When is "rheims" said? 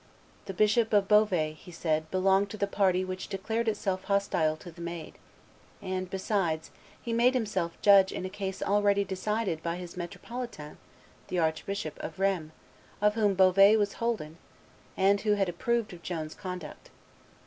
12.17-12.51